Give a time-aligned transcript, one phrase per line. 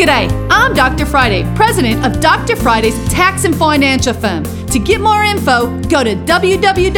[0.00, 1.04] G'day, I'm Dr.
[1.04, 2.56] Friday, president of Dr.
[2.56, 4.44] Friday's tax and financial firm.
[4.68, 6.92] To get more info, go to www.drfriday.com.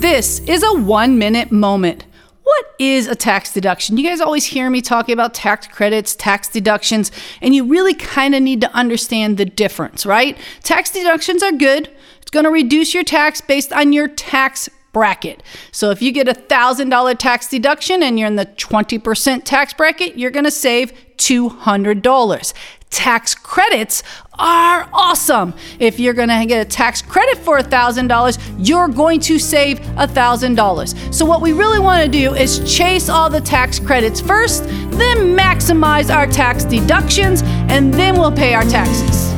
[0.00, 2.04] This is a one minute moment.
[2.42, 3.96] What is a tax deduction?
[3.96, 7.10] You guys always hear me talking about tax credits, tax deductions,
[7.40, 10.36] and you really kind of need to understand the difference, right?
[10.62, 11.88] Tax deductions are good.
[12.20, 15.42] It's going to reduce your tax based on your tax bracket.
[15.72, 20.16] So if you get a $1,000 tax deduction and you're in the 20% tax bracket,
[20.18, 22.52] you're going to save $200.
[22.90, 24.02] Tax credits
[24.38, 25.52] are awesome.
[25.78, 31.14] If you're going to get a tax credit for $1,000, you're going to save $1,000.
[31.14, 35.36] So, what we really want to do is chase all the tax credits first, then
[35.36, 39.34] maximize our tax deductions, and then we'll pay our taxes.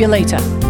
[0.00, 0.69] later.